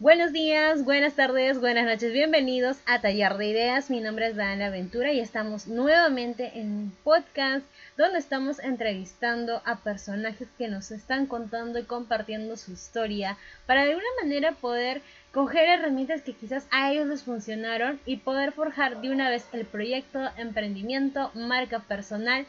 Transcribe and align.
Buenos 0.00 0.32
días, 0.32 0.84
buenas 0.84 1.14
tardes, 1.14 1.58
buenas 1.58 1.84
noches, 1.84 2.12
bienvenidos 2.12 2.76
a 2.86 3.00
Taller 3.00 3.36
de 3.36 3.48
Ideas. 3.48 3.90
Mi 3.90 3.98
nombre 3.98 4.28
es 4.28 4.36
Dana 4.36 4.70
Ventura 4.70 5.12
y 5.12 5.18
estamos 5.18 5.66
nuevamente 5.66 6.52
en 6.54 6.70
un 6.70 6.96
podcast 7.02 7.66
donde 7.96 8.20
estamos 8.20 8.60
entrevistando 8.60 9.60
a 9.64 9.80
personajes 9.80 10.46
que 10.56 10.68
nos 10.68 10.92
están 10.92 11.26
contando 11.26 11.80
y 11.80 11.82
compartiendo 11.82 12.56
su 12.56 12.70
historia 12.70 13.36
para 13.66 13.82
de 13.82 13.90
alguna 13.90 14.06
manera 14.22 14.52
poder 14.52 15.02
coger 15.32 15.68
herramientas 15.68 16.22
que 16.22 16.32
quizás 16.32 16.68
a 16.70 16.92
ellos 16.92 17.08
les 17.08 17.24
funcionaron 17.24 17.98
y 18.06 18.18
poder 18.18 18.52
forjar 18.52 19.00
de 19.00 19.10
una 19.10 19.28
vez 19.28 19.48
el 19.52 19.66
proyecto, 19.66 20.20
emprendimiento, 20.36 21.32
marca 21.34 21.80
personal, 21.80 22.46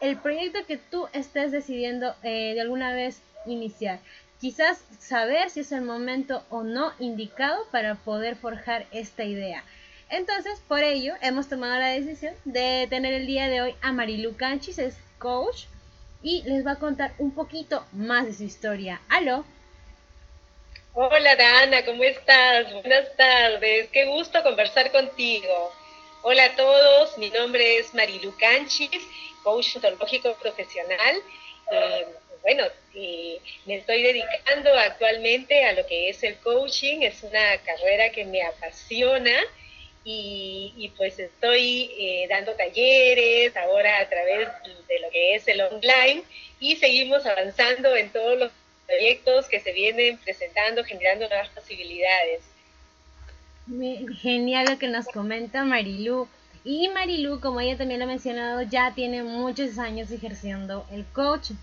el 0.00 0.16
proyecto 0.16 0.60
que 0.66 0.78
tú 0.78 1.06
estés 1.12 1.52
decidiendo 1.52 2.14
eh, 2.22 2.54
de 2.54 2.62
alguna 2.62 2.94
vez 2.94 3.20
iniciar 3.44 4.00
quizás 4.40 4.84
saber 4.98 5.50
si 5.50 5.60
es 5.60 5.72
el 5.72 5.82
momento 5.82 6.44
o 6.50 6.62
no 6.62 6.92
indicado 6.98 7.66
para 7.70 7.96
poder 7.96 8.36
forjar 8.36 8.86
esta 8.92 9.24
idea. 9.24 9.64
Entonces, 10.10 10.60
por 10.68 10.82
ello, 10.82 11.14
hemos 11.20 11.48
tomado 11.48 11.78
la 11.78 11.88
decisión 11.88 12.34
de 12.44 12.86
tener 12.88 13.12
el 13.12 13.26
día 13.26 13.48
de 13.48 13.60
hoy 13.60 13.74
a 13.82 13.92
Marilu 13.92 14.36
Canchis, 14.36 14.78
es 14.78 14.96
coach, 15.18 15.64
y 16.22 16.42
les 16.42 16.66
va 16.66 16.72
a 16.72 16.78
contar 16.78 17.12
un 17.18 17.32
poquito 17.32 17.84
más 17.92 18.26
de 18.26 18.34
su 18.34 18.44
historia. 18.44 19.00
¡Aló! 19.08 19.44
Hola, 20.94 21.36
Dana, 21.36 21.84
¿cómo 21.84 22.02
estás? 22.02 22.72
Buenas 22.72 23.14
tardes, 23.16 23.88
qué 23.92 24.06
gusto 24.06 24.42
conversar 24.42 24.90
contigo. 24.90 25.72
Hola 26.22 26.46
a 26.46 26.56
todos, 26.56 27.16
mi 27.18 27.30
nombre 27.30 27.78
es 27.78 27.94
Marilu 27.94 28.34
Canchis, 28.36 28.90
coach 29.44 29.76
ontológico 29.76 30.34
profesional. 30.34 31.16
Eh, 31.70 32.06
bueno, 32.42 32.64
me 33.66 33.76
estoy 33.76 34.02
dedicando 34.02 34.74
actualmente 34.74 35.64
a 35.64 35.72
lo 35.72 35.86
que 35.86 36.08
es 36.08 36.22
el 36.22 36.36
coaching, 36.36 37.02
es 37.02 37.22
una 37.22 37.56
carrera 37.58 38.10
que 38.10 38.24
me 38.24 38.42
apasiona 38.42 39.34
y, 40.04 40.90
pues 40.96 41.18
estoy 41.18 41.90
eh, 41.98 42.26
dando 42.30 42.52
talleres 42.52 43.54
ahora 43.56 43.98
a 43.98 44.08
través 44.08 44.48
de 44.88 45.00
lo 45.00 45.10
que 45.10 45.34
es 45.34 45.46
el 45.48 45.60
online 45.60 46.22
y 46.60 46.76
seguimos 46.76 47.26
avanzando 47.26 47.94
en 47.94 48.10
todos 48.10 48.38
los 48.38 48.52
proyectos 48.86 49.48
que 49.48 49.60
se 49.60 49.72
vienen 49.72 50.16
presentando, 50.18 50.82
generando 50.82 51.28
nuevas 51.28 51.50
posibilidades. 51.50 52.42
Genial 54.22 54.66
lo 54.70 54.78
que 54.78 54.88
nos 54.88 55.06
comenta 55.06 55.64
Marilu. 55.64 56.26
Y 56.64 56.88
Marilu, 56.88 57.38
como 57.40 57.60
ella 57.60 57.76
también 57.76 58.00
lo 58.00 58.06
ha 58.06 58.08
mencionado, 58.08 58.62
ya 58.62 58.94
tiene 58.94 59.22
muchos 59.22 59.78
años 59.78 60.10
ejerciendo 60.10 60.86
el 60.90 61.04
coaching. 61.12 61.56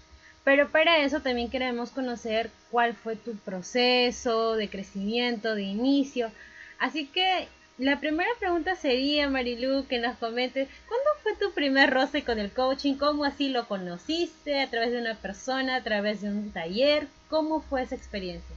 Pero 0.45 0.69
para 0.69 0.99
eso 0.99 1.21
también 1.21 1.49
queremos 1.49 1.89
conocer 1.89 2.51
cuál 2.69 2.95
fue 2.95 3.15
tu 3.15 3.35
proceso 3.35 4.55
de 4.55 4.69
crecimiento, 4.69 5.55
de 5.55 5.63
inicio. 5.63 6.31
Así 6.77 7.07
que 7.07 7.47
la 7.79 7.99
primera 7.99 8.29
pregunta 8.39 8.75
sería, 8.75 9.27
Marilu, 9.27 9.87
que 9.87 9.97
nos 9.97 10.17
comentes, 10.17 10.69
¿cuándo 10.87 11.09
fue 11.23 11.35
tu 11.35 11.51
primer 11.53 11.89
roce 11.89 12.23
con 12.23 12.37
el 12.37 12.51
coaching? 12.51 12.93
¿Cómo 12.93 13.25
así 13.25 13.49
lo 13.49 13.67
conociste? 13.67 14.61
¿A 14.61 14.69
través 14.69 14.91
de 14.91 14.99
una 15.01 15.15
persona? 15.15 15.77
¿A 15.77 15.83
través 15.83 16.21
de 16.21 16.29
un 16.29 16.51
taller? 16.53 17.07
¿Cómo 17.27 17.61
fue 17.61 17.81
esa 17.81 17.95
experiencia? 17.95 18.55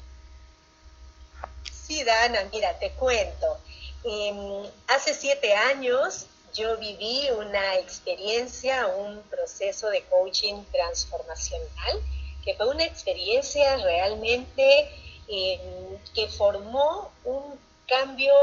Sí, 1.72 2.04
Dana, 2.04 2.40
mira, 2.52 2.78
te 2.78 2.90
cuento. 2.92 3.58
Em, 4.04 4.70
hace 4.88 5.14
siete 5.14 5.54
años 5.54 6.26
yo 6.58 6.76
viví 6.76 7.30
una 7.30 7.76
experiencia, 7.76 8.88
un 8.88 9.22
proceso 9.30 9.88
de 9.90 10.02
coaching 10.06 10.64
transformacional, 10.72 12.02
que 12.44 12.54
fue 12.54 12.68
una 12.68 12.84
experiencia 12.84 13.76
realmente 13.76 14.90
em, 15.28 15.98
que 16.14 16.26
formó 16.28 17.12
un 17.24 17.58
cambio 17.86 18.34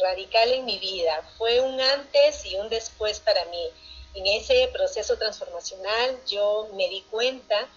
radical 0.00 0.50
en 0.52 0.64
mi 0.64 0.78
vida. 0.78 1.22
Fue 1.38 1.60
un 1.60 1.80
antes 1.80 2.44
y 2.44 2.56
un 2.56 2.68
después 2.68 3.20
para 3.20 3.44
mí. 3.46 3.68
En 4.14 4.26
ese 4.26 4.68
proceso 4.72 5.16
transformacional 5.16 6.18
yo 6.26 6.68
me 6.74 6.88
di 6.88 7.02
cuenta 7.02 7.68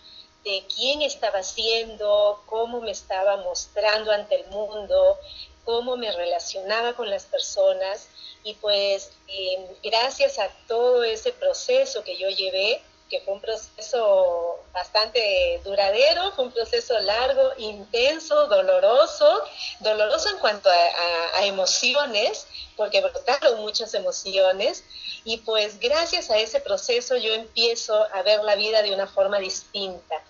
de 0.43 0.63
quién 0.75 1.03
estaba 1.03 1.43
siendo, 1.43 2.41
cómo 2.47 2.81
me 2.81 2.91
estaba 2.91 3.37
mostrando 3.37 4.11
ante 4.11 4.35
el 4.35 4.47
mundo, 4.47 5.19
cómo 5.63 5.95
me 5.97 6.11
relacionaba 6.11 6.93
con 6.93 7.09
las 7.09 7.25
personas 7.25 8.07
y 8.43 8.53
pues 8.55 9.11
em, 9.27 9.65
gracias 9.83 10.39
a 10.39 10.49
todo 10.67 11.03
ese 11.03 11.31
proceso 11.31 12.03
que 12.03 12.17
yo 12.17 12.29
llevé, 12.29 12.81
que 13.09 13.21
fue 13.21 13.35
un 13.35 13.41
proceso 13.41 14.59
bastante 14.73 15.61
duradero, 15.63 16.31
fue 16.31 16.45
un 16.45 16.51
proceso 16.51 16.97
largo, 16.99 17.51
intenso, 17.57 18.47
doloroso, 18.47 19.43
doloroso 19.81 20.29
en 20.29 20.37
cuanto 20.39 20.69
a, 20.69 21.45
emociones, 21.45 22.47
porque 22.75 23.01
brotaron 23.01 23.59
muchas 23.61 23.93
emociones, 23.93 24.83
y 25.25 25.37
pues 25.37 25.79
gracias 25.79 26.31
a 26.31 26.37
ese 26.37 26.59
proceso 26.59 27.15
yo 27.17 27.33
empiezo 27.33 27.95
a 28.13 28.23
ver 28.23 28.43
la 28.43 28.55
vida 28.55 28.81
de 28.81 28.93
una 28.93 29.07
forma 29.07 29.39
distinta, 29.39 30.23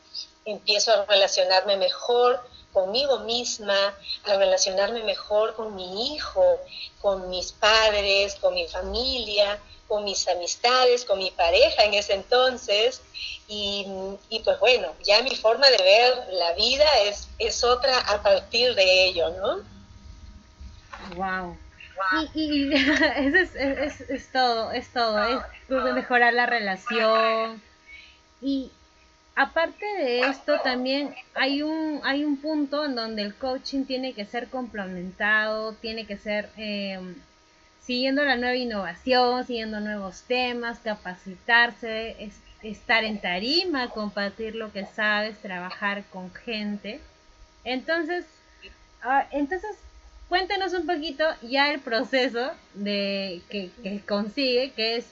empiezo 0.44 0.92
a 0.92 1.06
relacionarme 1.06 1.78
mejor 1.78 2.44
conmigo 2.74 3.20
misma, 3.20 3.94
a 4.26 4.36
relacionarme 4.36 5.04
mejor 5.04 5.56
con 5.56 5.76
mi 5.76 6.16
hijo, 6.16 6.60
con 7.02 7.30
mis 7.30 7.52
padres, 7.52 8.36
con 8.36 8.54
mi 8.56 8.68
familia, 8.68 9.60
con 9.88 10.04
mis 10.04 10.28
amistades, 10.28 11.06
con 11.06 11.20
mi 11.20 11.32
pareja 11.32 11.84
en 11.84 11.94
ese 11.94 12.14
entonces. 12.14 13.02
Y, 13.48 13.86
pues 14.44 14.60
bueno, 14.60 14.94
ya 15.04 15.22
mi 15.22 15.36
forma 15.36 15.70
de 15.70 15.78
ver 15.78 16.34
la 16.34 16.54
vida 16.54 16.86
es, 17.06 17.28
es 17.38 17.64
otra 17.64 17.98
a 18.00 18.24
partir 18.24 18.74
de 18.74 19.06
ello, 19.06 19.30
¿no? 19.30 19.62
Wow. 21.16 21.58
Y, 22.34 22.74
eso 22.74 23.38
es, 23.38 23.56
es, 23.56 24.02
es, 24.10 24.32
todo, 24.32 24.72
es 24.72 24.92
todo, 24.92 25.24
es 25.24 25.94
mejorar 25.94 26.34
la 26.34 26.46
relación. 26.46 27.62
Y, 28.42 28.72
aparte 29.36 29.86
de 29.86 30.22
esto, 30.22 30.60
también 30.64 31.16
hay 31.34 31.62
un, 31.62 32.02
hay 32.04 32.24
un 32.24 32.38
punto 32.38 32.86
en 32.86 32.96
donde 32.96 33.24
el 33.24 33.36
coaching 33.36 33.86
tiene 33.86 34.14
que 34.14 34.26
ser 34.26 34.50
complementado, 34.50 35.74
tiene 35.74 36.06
que 36.06 36.18
ser 36.18 36.50
eh, 36.58 37.00
siguiendo 37.82 38.24
la 38.24 38.36
nueva 38.36 38.56
innovación, 38.56 39.46
siguiendo 39.46 39.80
nuevos 39.80 40.24
temas, 40.24 40.80
capacitarse, 40.80 42.32
estar 42.62 43.04
en 43.04 43.20
tarima, 43.20 43.90
compartir 43.90 44.56
lo 44.56 44.72
que 44.72 44.86
sabes, 44.86 45.38
trabajar 45.40 46.04
con 46.12 46.34
gente. 46.34 47.02
Entonces, 47.64 48.26
ah, 49.02 49.28
entonces 49.32 49.76
cuéntanos 50.30 50.74
un 50.74 50.86
poquito 50.86 51.26
ya 51.42 51.72
el 51.72 51.80
proceso 51.80 52.52
de 52.74 53.42
que, 53.50 53.70
que 53.82 54.00
consigue, 54.02 54.72
que 54.72 54.98
es 54.98 55.06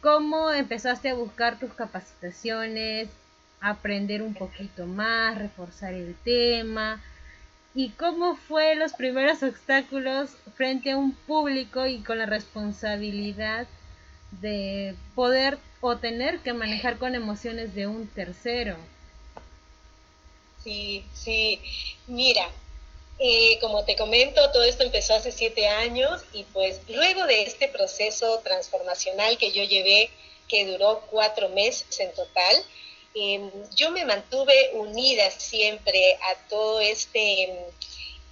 cómo 0.00 0.52
empezaste 0.52 1.10
a 1.10 1.14
buscar 1.14 1.58
tus 1.58 1.72
capacitaciones, 1.72 3.08
aprender 3.60 4.22
un 4.22 4.34
poquito 4.34 4.86
más, 4.86 5.38
reforzar 5.38 5.94
el 5.94 6.14
tema. 6.24 7.02
¿Y 7.74 7.90
cómo 7.90 8.36
fue 8.36 8.76
los 8.76 8.92
primeros 8.92 9.42
obstáculos 9.42 10.30
frente 10.56 10.92
a 10.92 10.96
un 10.96 11.12
público 11.12 11.86
y 11.86 11.98
con 12.00 12.18
la 12.18 12.26
responsabilidad 12.26 13.66
de 14.40 14.94
poder 15.14 15.58
o 15.80 15.96
tener 15.96 16.38
que 16.40 16.52
manejar 16.52 16.98
con 16.98 17.14
emociones 17.14 17.74
de 17.74 17.86
un 17.86 18.06
tercero? 18.06 18.76
Sí, 20.62 21.04
sí. 21.12 21.60
Mira, 22.06 22.48
eh, 23.18 23.58
como 23.60 23.84
te 23.84 23.96
comento, 23.96 24.50
todo 24.50 24.64
esto 24.64 24.82
empezó 24.82 25.14
hace 25.14 25.30
siete 25.30 25.68
años 25.68 26.22
y 26.32 26.44
pues 26.44 26.80
luego 26.88 27.26
de 27.26 27.42
este 27.42 27.68
proceso 27.68 28.40
transformacional 28.42 29.38
que 29.38 29.52
yo 29.52 29.62
llevé, 29.62 30.10
que 30.48 30.66
duró 30.66 31.02
cuatro 31.10 31.48
meses 31.50 32.00
en 32.00 32.12
total, 32.14 32.56
Em, 33.14 33.50
yo 33.76 33.92
me 33.92 34.04
mantuve 34.04 34.70
unida 34.74 35.30
siempre 35.30 36.14
a 36.14 36.48
todo 36.48 36.80
este, 36.80 37.44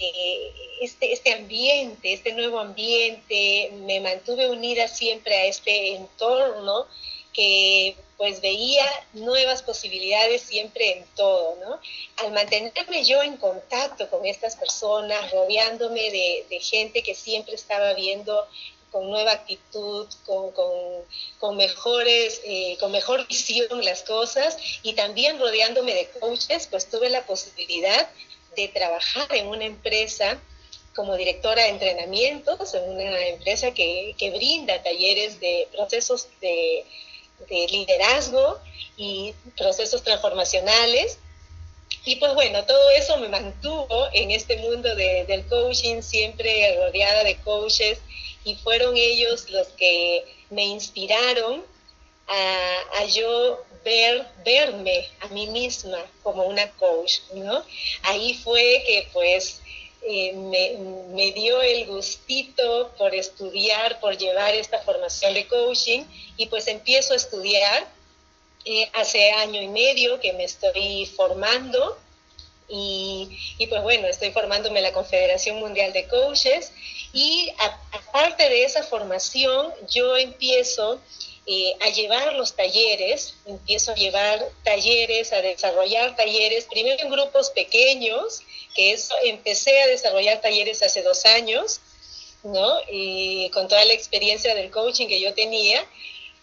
eh, 0.00 0.52
este, 0.80 1.12
este 1.12 1.32
ambiente, 1.32 2.12
este 2.12 2.32
nuevo 2.32 2.58
ambiente, 2.58 3.70
me 3.86 4.00
mantuve 4.00 4.50
unida 4.50 4.88
siempre 4.88 5.36
a 5.36 5.44
este 5.44 5.94
entorno 5.94 6.86
que 7.32 7.96
pues 8.16 8.40
veía 8.40 8.84
nuevas 9.14 9.62
posibilidades 9.62 10.42
siempre 10.42 10.98
en 10.98 11.04
todo, 11.16 11.56
¿no? 11.56 11.80
Al 12.24 12.32
mantenerme 12.32 13.04
yo 13.04 13.22
en 13.22 13.36
contacto 13.36 14.10
con 14.10 14.26
estas 14.26 14.56
personas, 14.56 15.30
rodeándome 15.30 16.10
de, 16.10 16.46
de 16.50 16.60
gente 16.60 17.02
que 17.02 17.14
siempre 17.14 17.54
estaba 17.54 17.94
viendo 17.94 18.48
con 18.92 19.10
nueva 19.10 19.32
actitud, 19.32 20.06
con, 20.26 21.56
mejores, 21.56 22.42
eh, 22.44 22.76
con 22.78 22.92
mejor 22.92 23.26
visión 23.26 23.82
las 23.84 24.02
cosas 24.02 24.56
y 24.82 24.92
también 24.92 25.40
rodeándome 25.40 25.94
de 25.94 26.08
coaches, 26.20 26.68
pues 26.70 26.88
tuve 26.88 27.08
la 27.08 27.24
posibilidad 27.24 28.08
de 28.54 28.68
trabajar 28.68 29.34
en 29.34 29.48
una 29.48 29.64
empresa 29.64 30.38
como 30.94 31.16
directora 31.16 31.62
de 31.62 31.70
entrenamientos, 31.70 32.74
en 32.74 32.90
una 32.90 33.26
empresa 33.28 33.72
que, 33.72 34.14
brinda 34.34 34.82
talleres 34.82 35.40
de 35.40 35.66
procesos 35.72 36.28
de, 36.42 36.84
de 37.48 37.66
liderazgo 37.68 38.60
y 38.98 39.32
procesos 39.56 40.02
transformacionales. 40.02 41.18
Y 42.04 42.16
pues 42.16 42.34
bueno, 42.34 42.64
todo 42.64 42.90
eso 42.90 43.16
me 43.18 43.28
mantuvo 43.28 44.08
en 44.12 44.32
este 44.32 44.56
mundo 44.56 44.94
del 44.94 45.46
coaching, 45.46 46.02
siempre 46.02 46.76
rodeada 46.76 47.24
de 47.24 47.36
coaches, 47.36 47.98
y 48.44 48.56
fueron 48.56 48.96
ellos 48.96 49.48
los 49.50 49.68
que 49.68 50.24
me 50.50 50.64
inspiraron 50.64 51.64
a, 52.28 53.04
yo 53.06 53.62
ver, 53.84 54.26
verme 54.44 55.08
a 55.20 55.28
mí 55.28 55.48
misma 55.48 55.98
como 56.22 56.44
una 56.44 56.70
coach, 56.72 57.20
¿no? 57.34 57.64
Ahí 58.02 58.34
fue 58.34 58.82
que 58.86 59.08
pues 59.12 59.60
eh, 60.02 60.32
me, 60.32 60.78
me, 61.14 61.32
dio 61.32 61.60
el 61.60 61.86
gustito 61.86 62.92
por 62.96 63.14
estudiar, 63.14 64.00
por 64.00 64.16
llevar 64.16 64.54
esta 64.54 64.80
formación 64.82 65.34
de 65.34 65.46
coaching 65.46 66.04
y 66.36 66.46
pues 66.46 66.68
empiezo 66.68 67.12
a 67.12 67.16
estudiar 67.16 67.86
eh, 68.64 68.88
hace 68.94 69.30
año 69.32 69.60
y 69.60 69.68
medio 69.68 70.20
que 70.20 70.32
me 70.32 70.44
estoy 70.44 71.06
formando 71.06 71.98
y, 72.74 73.28
y, 73.58 73.66
pues 73.66 73.82
bueno, 73.82 74.06
estoy 74.06 74.30
formándome 74.30 74.78
en 74.78 74.84
la 74.84 74.92
Confederación 74.92 75.60
Mundial 75.60 75.92
de 75.92 76.08
Coaches 76.08 76.72
y 77.12 77.52
aparte 77.92 78.48
de 78.48 78.64
esa 78.64 78.82
formación 78.82 79.74
yo 79.90 80.16
empiezo 80.16 80.98
eh, 81.46 81.74
a 81.80 81.90
llevar 81.90 82.32
los 82.32 82.54
talleres, 82.56 83.34
empiezo 83.44 83.92
a 83.92 83.94
llevar 83.94 84.42
talleres, 84.62 85.34
a 85.34 85.42
desarrollar 85.42 86.16
talleres, 86.16 86.64
primero 86.64 87.02
en 87.02 87.10
grupos 87.10 87.50
pequeños, 87.50 88.40
que 88.74 88.92
eso 88.92 89.14
empecé 89.24 89.82
a 89.82 89.88
desarrollar 89.88 90.40
talleres 90.40 90.82
hace 90.82 91.02
dos 91.02 91.26
años, 91.26 91.80
¿no? 92.42 92.78
Y 92.90 93.50
con 93.50 93.68
toda 93.68 93.84
la 93.84 93.92
experiencia 93.92 94.54
del 94.54 94.70
coaching 94.70 95.08
que 95.08 95.20
yo 95.20 95.34
tenía, 95.34 95.84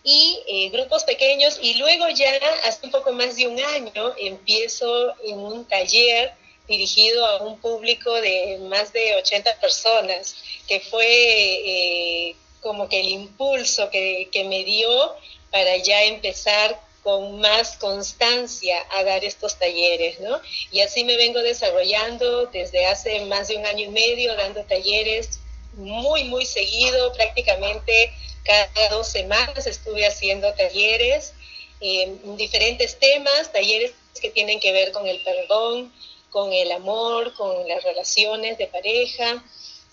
y 0.04 0.40
eh, 0.48 0.70
grupos 0.70 1.04
pequeños 1.04 1.60
y 1.62 1.76
luego 1.76 2.08
ya 2.10 2.32
hace 2.66 2.86
un 2.86 2.92
poco 2.92 3.12
más 3.12 3.36
de 3.36 3.48
un 3.48 3.60
año 3.60 4.14
empiezo 4.18 5.14
en 5.24 5.40
un 5.40 5.66
taller 5.66 6.34
dirigido 6.68 7.26
a 7.26 7.44
un 7.44 7.60
público 7.60 8.14
de 8.14 8.60
más 8.70 8.94
de 8.94 9.16
80 9.16 9.60
personas, 9.60 10.36
que 10.68 10.80
fue 10.80 11.06
eh, 11.06 12.36
como 12.62 12.88
que 12.88 13.00
el 13.00 13.08
impulso 13.08 13.90
que, 13.90 14.30
que 14.32 14.44
me 14.44 14.64
dio 14.64 15.16
para 15.52 15.78
ya 15.78 16.04
empezar 16.04 16.80
con 17.04 17.40
más 17.40 17.78
constancia 17.78 18.78
a 18.92 19.04
dar 19.04 19.24
estos 19.24 19.58
talleres, 19.58 20.20
¿no? 20.20 20.40
Y 20.72 20.82
así 20.82 21.04
me 21.04 21.18
vengo 21.18 21.40
desarrollando 21.40 22.46
desde 22.48 22.86
hace 22.86 23.22
más 23.26 23.48
de 23.48 23.56
un 23.56 23.66
año 23.66 23.86
y 23.86 23.90
medio, 23.90 24.36
dando 24.36 24.64
talleres 24.64 25.40
muy, 25.74 26.26
muy 26.26 26.46
seguido, 26.46 27.14
prácticamente 27.14 28.14
cada 28.44 28.90
dos 28.90 29.08
semanas 29.08 29.68
estuve 29.68 30.06
haciendo 30.06 30.54
talleres 30.54 31.34
en 31.82 32.38
diferentes 32.38 33.00
temas, 33.00 33.52
talleres 33.52 33.94
que 34.20 34.30
tienen 34.30 34.60
que 34.60 34.72
ver 34.72 34.92
con 34.92 35.08
el 35.08 35.22
perdón, 35.24 35.94
con 36.30 36.54
el 36.54 36.72
amor, 36.72 37.34
con 37.34 37.68
las 37.68 37.84
relaciones 37.84 38.58
de 38.58 38.68
pareja, 38.68 39.44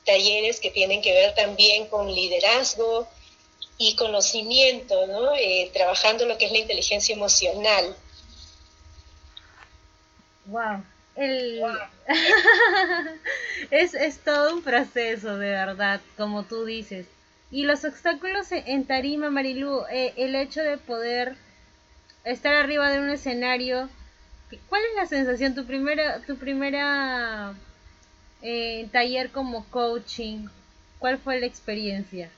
talleres 0.05 0.61
que 0.61 0.71
tienen 0.71 1.03
que 1.03 1.13
ver 1.13 1.35
también 1.35 1.87
con 1.87 2.13
liderazgo 2.13 3.09
y 3.79 3.97
conocimiento, 3.97 5.07
¿no? 5.07 5.35
Eh, 5.35 5.71
trabajando 5.73 6.27
lo 6.27 6.39
que 6.39 6.47
es 6.47 6.53
la 6.53 6.59
inteligencia 6.59 7.15
emocional. 7.15 7.97
Wow. 10.47 10.85
es, 13.71 13.95
es 13.95 14.19
todo 14.21 14.55
un 14.55 14.63
proceso, 14.63 15.39
de 15.39 15.51
verdad, 15.51 16.01
como 16.17 16.45
tú 16.45 16.65
dices. 16.65 17.07
Y 17.51 17.65
los 17.65 17.85
obstáculos 17.85 18.51
en 18.51 18.85
tarima, 18.87 19.31
Marilu, 19.31 19.85
eh, 19.91 20.13
el 20.17 20.35
hecho 20.35 20.63
de 20.63 20.79
poder 20.79 21.37
estar 22.25 22.55
arriba 22.55 22.91
de 22.91 22.99
un 22.99 23.11
escenario, 23.11 23.89
¿cuál 24.69 24.83
es 24.91 24.97
la 24.97 25.07
sensación? 25.07 25.55
Tu 25.55 25.65
primera, 25.65 26.21
tu 26.27 26.37
primera 26.37 27.55
eh, 28.43 28.89
taller 28.91 29.31
como 29.31 29.65
coaching, 29.71 30.49
¿cuál 30.99 31.19
fue 31.19 31.39
la 31.39 31.47
experiencia? 31.47 32.31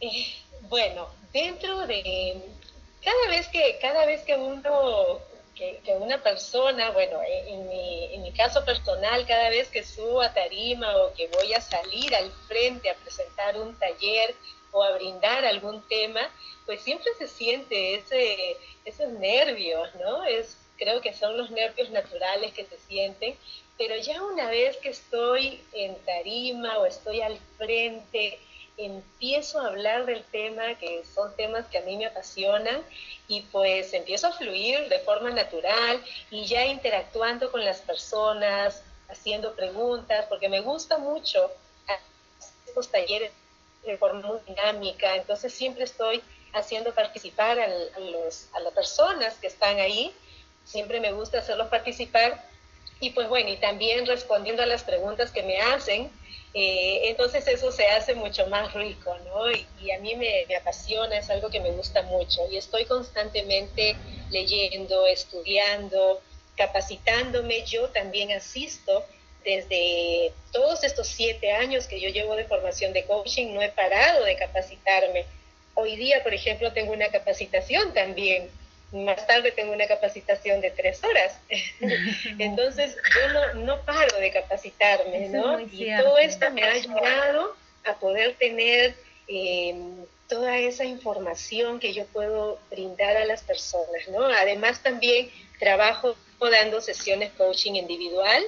Eh, 0.00 0.26
bueno, 0.68 1.08
dentro 1.32 1.86
de 1.86 2.42
cada 3.02 3.28
vez 3.30 3.48
que 3.48 3.78
cada 3.80 4.04
vez 4.06 4.22
que 4.22 4.36
uno 4.36 5.18
que, 5.58 5.96
una 5.98 6.22
persona, 6.22 6.90
bueno, 6.90 7.20
en 7.24 7.68
mi, 7.68 8.04
en 8.14 8.22
mi, 8.22 8.32
caso 8.32 8.64
personal, 8.64 9.26
cada 9.26 9.50
vez 9.50 9.68
que 9.68 9.82
subo 9.82 10.20
a 10.20 10.32
tarima 10.32 10.96
o 10.96 11.12
que 11.14 11.26
voy 11.28 11.52
a 11.52 11.60
salir 11.60 12.14
al 12.14 12.30
frente 12.46 12.88
a 12.88 12.94
presentar 12.94 13.58
un 13.58 13.76
taller 13.78 14.34
o 14.70 14.82
a 14.82 14.92
brindar 14.92 15.44
algún 15.44 15.86
tema, 15.88 16.30
pues 16.64 16.80
siempre 16.82 17.10
se 17.18 17.26
siente 17.26 17.96
ese, 17.96 18.56
esos 18.84 19.08
nervios, 19.08 19.92
¿no? 19.96 20.24
Es, 20.24 20.56
creo 20.76 21.00
que 21.00 21.12
son 21.12 21.36
los 21.36 21.50
nervios 21.50 21.90
naturales 21.90 22.52
que 22.52 22.64
se 22.64 22.78
sienten, 22.78 23.36
pero 23.76 23.96
ya 23.96 24.22
una 24.22 24.50
vez 24.50 24.76
que 24.76 24.90
estoy 24.90 25.60
en 25.72 25.96
tarima 26.04 26.78
o 26.78 26.86
estoy 26.86 27.20
al 27.20 27.36
frente, 27.56 28.38
empiezo 28.78 29.60
a 29.60 29.66
hablar 29.66 30.06
del 30.06 30.24
tema, 30.24 30.74
que 30.78 31.04
son 31.04 31.34
temas 31.36 31.66
que 31.66 31.78
a 31.78 31.82
mí 31.82 31.96
me 31.96 32.06
apasionan, 32.06 32.82
y 33.26 33.42
pues 33.42 33.92
empiezo 33.92 34.28
a 34.28 34.32
fluir 34.32 34.88
de 34.88 35.00
forma 35.00 35.30
natural 35.30 36.02
y 36.30 36.46
ya 36.46 36.64
interactuando 36.64 37.50
con 37.50 37.64
las 37.64 37.80
personas, 37.80 38.82
haciendo 39.08 39.54
preguntas, 39.54 40.26
porque 40.28 40.48
me 40.48 40.60
gusta 40.60 40.98
mucho 40.98 41.50
estos 42.66 42.90
talleres 42.90 43.32
de 43.84 43.96
forma 43.96 44.20
muy 44.20 44.38
dinámica, 44.46 45.16
entonces 45.16 45.52
siempre 45.52 45.84
estoy 45.84 46.22
haciendo 46.52 46.94
participar 46.94 47.58
a, 47.58 47.68
los, 47.98 48.48
a 48.52 48.60
las 48.60 48.72
personas 48.72 49.34
que 49.34 49.46
están 49.46 49.78
ahí, 49.78 50.14
siempre 50.64 51.00
me 51.00 51.12
gusta 51.12 51.38
hacerlos 51.38 51.68
participar 51.68 52.44
y 53.00 53.10
pues 53.10 53.28
bueno, 53.28 53.48
y 53.50 53.56
también 53.56 54.06
respondiendo 54.06 54.62
a 54.62 54.66
las 54.66 54.82
preguntas 54.82 55.30
que 55.30 55.42
me 55.42 55.58
hacen, 55.60 56.10
eh, 56.54 57.10
entonces 57.10 57.46
eso 57.46 57.70
se 57.70 57.86
hace 57.86 58.14
mucho 58.14 58.46
más 58.48 58.72
rico, 58.74 59.16
¿no? 59.26 59.50
Y, 59.50 59.90
a 59.92 59.98
mí 59.98 60.16
me, 60.16 60.46
apasiona, 60.56 61.18
es 61.18 61.30
algo 61.30 61.50
que 61.50 61.60
me 61.60 61.70
gusta 61.70 62.02
mucho 62.02 62.40
y 62.50 62.56
estoy 62.56 62.84
constantemente 62.86 63.96
leyendo, 64.30 65.06
estudiando, 65.06 66.20
capacitándome. 66.56 67.64
Yo 67.64 67.88
también 67.90 68.32
asisto 68.32 69.04
desde 69.44 70.32
todos 70.52 70.82
estos 70.82 71.06
siete 71.06 71.52
años 71.52 71.86
que 71.86 72.00
yo 72.00 72.08
llevo 72.08 72.34
de 72.34 72.44
formación 72.44 72.92
de 72.92 73.04
coaching, 73.04 73.54
no 73.54 73.62
he 73.62 73.68
parado 73.68 74.24
de 74.24 74.36
capacitarme. 74.36 75.24
Hoy 75.74 75.96
día, 75.96 76.22
por 76.24 76.34
ejemplo, 76.34 76.72
tengo 76.72 76.92
una 76.92 77.08
capacitación 77.08 77.94
también 77.94 78.50
más 78.92 79.26
tarde 79.26 79.52
tengo 79.52 79.72
una 79.72 79.86
capacitación 79.86 80.60
de 80.60 80.70
tres 80.70 81.02
horas. 81.04 81.38
Entonces, 82.38 82.96
yo 82.96 83.32
no, 83.32 83.64
no, 83.64 83.80
paro 83.82 84.18
de 84.18 84.30
capacitarme, 84.30 85.28
¿no? 85.28 85.60
Y 85.60 85.90
todo 86.00 86.18
esto 86.18 86.50
me 86.50 86.62
ha 86.62 86.72
ayudado 86.72 87.54
a 87.84 87.94
poder 87.98 88.34
tener 88.34 88.94
eh, 89.28 89.74
toda 90.28 90.58
esa 90.58 90.84
información 90.84 91.80
que 91.80 91.92
yo 91.92 92.06
puedo 92.06 92.58
brindar 92.70 93.16
a 93.16 93.24
las 93.24 93.42
personas, 93.42 94.08
¿no? 94.08 94.24
Además, 94.24 94.82
también 94.82 95.30
trabajo 95.58 96.16
dando 96.46 96.80
sesiones 96.80 97.32
coaching 97.32 97.74
individual. 97.74 98.42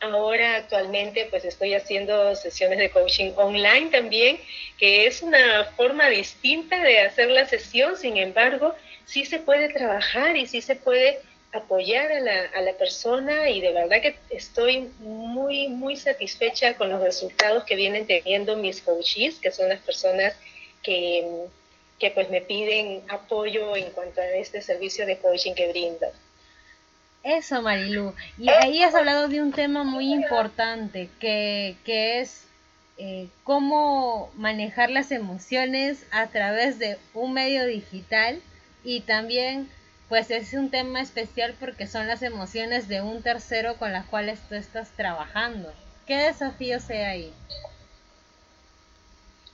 Ahora 0.00 0.56
actualmente 0.56 1.26
pues 1.30 1.44
estoy 1.44 1.74
haciendo 1.74 2.34
sesiones 2.34 2.78
de 2.78 2.90
coaching 2.90 3.32
online 3.36 3.90
también, 3.90 4.40
que 4.78 5.06
es 5.06 5.22
una 5.22 5.64
forma 5.76 6.08
distinta 6.08 6.82
de 6.82 7.00
hacer 7.00 7.28
la 7.28 7.46
sesión, 7.46 7.96
sin 7.96 8.16
embargo, 8.16 8.74
sí 9.10 9.24
se 9.24 9.40
puede 9.40 9.68
trabajar 9.68 10.36
y 10.36 10.46
sí 10.46 10.62
se 10.62 10.76
puede 10.76 11.18
apoyar 11.52 12.12
a 12.12 12.20
la, 12.20 12.44
a 12.54 12.60
la 12.60 12.72
persona 12.74 13.50
y 13.50 13.60
de 13.60 13.72
verdad 13.72 14.00
que 14.00 14.16
estoy 14.30 14.88
muy, 15.00 15.68
muy 15.68 15.96
satisfecha 15.96 16.74
con 16.74 16.90
los 16.90 17.02
resultados 17.02 17.64
que 17.64 17.74
vienen 17.74 18.06
teniendo 18.06 18.56
mis 18.56 18.80
coaches, 18.80 19.40
que 19.40 19.50
son 19.50 19.68
las 19.68 19.80
personas 19.80 20.34
que, 20.84 21.28
que 21.98 22.12
pues 22.12 22.30
me 22.30 22.40
piden 22.40 23.02
apoyo 23.08 23.74
en 23.74 23.90
cuanto 23.90 24.20
a 24.20 24.26
este 24.26 24.62
servicio 24.62 25.04
de 25.06 25.18
coaching 25.18 25.54
que 25.54 25.68
brindo. 25.70 26.06
Eso, 27.24 27.60
Marilu. 27.60 28.14
Y 28.38 28.48
ahí 28.48 28.82
has 28.84 28.94
hablado 28.94 29.26
de 29.26 29.42
un 29.42 29.52
tema 29.52 29.82
muy 29.82 30.12
importante, 30.12 31.10
que, 31.18 31.74
que 31.84 32.20
es 32.20 32.44
eh, 32.96 33.26
cómo 33.42 34.30
manejar 34.36 34.88
las 34.90 35.10
emociones 35.10 36.06
a 36.12 36.28
través 36.28 36.78
de 36.78 36.96
un 37.12 37.32
medio 37.32 37.66
digital 37.66 38.40
y 38.84 39.00
también 39.00 39.70
pues 40.08 40.30
es 40.30 40.54
un 40.54 40.70
tema 40.70 41.00
especial 41.00 41.54
porque 41.60 41.86
son 41.86 42.08
las 42.08 42.22
emociones 42.22 42.88
de 42.88 43.00
un 43.00 43.22
tercero 43.22 43.76
con 43.76 43.92
las 43.92 44.06
cuales 44.06 44.40
tú 44.48 44.56
estás 44.56 44.88
trabajando. 44.96 45.72
¿Qué 46.06 46.16
desafíos 46.16 46.90
hay 46.90 46.98
ahí? 46.98 47.34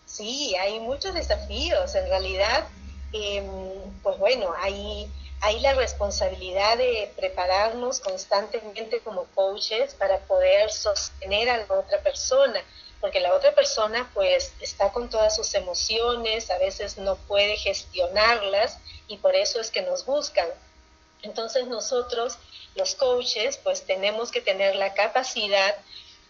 Sí, 0.06 0.56
hay 0.56 0.80
muchos 0.80 1.12
desafíos. 1.12 1.95
En 1.95 2.09
realidad, 2.09 2.66
em, 3.12 3.45
pues 4.02 4.18
bueno, 4.18 4.54
hay, 4.59 5.11
hay 5.42 5.61
la 5.61 5.75
responsabilidad 5.75 6.78
de 6.78 7.12
prepararnos 7.16 8.00
constantemente 8.00 9.00
como 9.00 9.25
coaches 9.35 9.95
para 9.95 10.21
poder 10.21 10.71
sostener 10.71 11.50
a 11.50 11.59
la 11.59 11.75
otra 11.75 12.00
persona 12.00 12.61
porque 13.00 13.21
la 13.21 13.35
otra 13.35 13.54
persona 13.54 14.11
pues 14.14 14.52
está 14.61 14.90
con 14.90 15.09
todas 15.09 15.37
sus 15.37 15.54
emociones, 15.54 16.50
a 16.50 16.59
veces 16.59 16.99
no 16.99 17.16
puede 17.16 17.56
gestionarlas 17.56 18.78
y 19.08 19.18
por 19.18 19.34
eso 19.34 19.60
es 19.60 19.70
que 19.70 19.82
nos 19.82 20.04
buscan. 20.04 20.48
Entonces 21.22 21.66
nosotros, 21.66 22.38
los 22.75 22.94
coaches, 22.94 23.58
pues 23.58 23.84
tenemos 23.84 24.30
que 24.30 24.40
tener 24.40 24.76
la 24.76 24.94
capacidad 24.94 25.75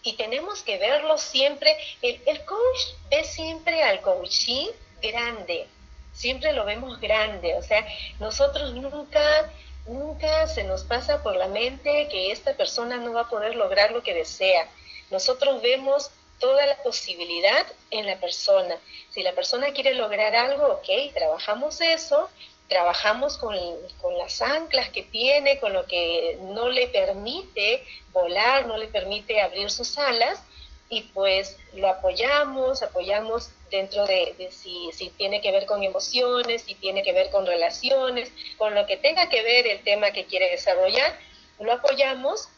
y 0.03 0.15
tenemos 0.15 0.63
que 0.63 0.79
verlo 0.79 1.19
siempre. 1.19 1.77
El, 2.03 2.21
el 2.27 2.45
coach 2.45 2.81
ve 3.11 3.25
siempre 3.25 3.83
al 3.83 4.01
coachee 4.01 4.71
grande, 5.03 5.67
siempre 6.13 6.53
lo 6.53 6.65
vemos 6.65 7.01
grande, 7.01 7.55
o 7.57 7.63
sea, 7.63 7.87
nosotros 8.21 8.73
nunca, 8.73 9.53
nunca 9.87 10.47
se 10.49 10.65
nos 10.65 10.85
pasa 10.85 11.23
por 11.23 11.37
la 11.37 11.49
mente 11.49 12.09
que 12.11 12.33
esta 12.33 12.55
persona 12.55 12.97
no 12.97 13.13
va 13.13 13.23
a 13.23 13.29
poder 13.29 13.55
lograr 13.57 13.91
lo 13.93 14.03
que 14.03 14.15
desea. 14.15 14.69
Nosotros 15.11 15.61
vemos 15.63 16.11
toda 16.41 16.67
la 16.67 16.77
posibilidad 16.83 17.67
en 17.91 18.07
la 18.07 18.19
persona. 18.19 18.77
Si 19.11 19.23
la 19.23 19.33
persona 19.33 19.73
quiere 19.73 19.95
lograr 19.95 20.35
algo, 20.35 20.67
ok, 20.67 21.13
trabajamos 21.15 21.81
eso, 21.81 22.29
trabajamos 22.69 23.39
con, 23.39 23.57
con, 24.01 24.17
las 24.19 24.43
anclas 24.43 24.91
que 24.91 25.03
tiene, 25.03 25.59
con 25.61 25.73
lo 25.73 25.87
que 25.87 26.39
no 26.43 26.69
le 26.69 26.89
permite 26.89 27.85
volar, 28.13 28.67
no 28.67 28.77
le 28.77 28.89
permite 28.89 29.41
abrir 29.41 29.71
sus 29.71 29.97
alas, 29.99 30.43
y 30.89 31.03
pues 31.03 31.57
lo 31.75 31.89
apoyamos, 31.89 32.83
apoyamos 32.83 33.51
dentro 33.71 34.07
de, 34.07 34.49
si, 34.51 34.91
si, 34.93 35.11
tiene 35.11 35.41
que 35.41 35.51
ver 35.51 35.67
con 35.67 35.83
emociones, 35.83 36.63
si 36.63 36.75
tiene 36.75 37.03
que 37.03 37.13
ver 37.13 37.31
con 37.31 37.47
relaciones, 37.47 38.31
con 38.57 38.75
lo 38.75 38.87
que 38.87 38.97
tenga 38.97 39.29
que 39.29 39.43
ver 39.43 39.67
el 39.67 39.83
tema 39.83 40.13
que 40.13 40.27
quiere 40.27 40.51
desarrollar, 40.51 41.19
lo 41.59 41.73
apoyamos 41.73 42.49